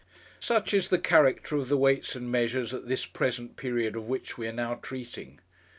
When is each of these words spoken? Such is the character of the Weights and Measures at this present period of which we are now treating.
Such 0.39 0.73
is 0.73 0.89
the 0.89 0.97
character 0.97 1.57
of 1.57 1.69
the 1.69 1.77
Weights 1.77 2.15
and 2.15 2.31
Measures 2.31 2.73
at 2.73 2.87
this 2.87 3.05
present 3.05 3.55
period 3.55 3.95
of 3.95 4.07
which 4.09 4.35
we 4.35 4.47
are 4.47 4.51
now 4.51 4.79
treating. 4.81 5.37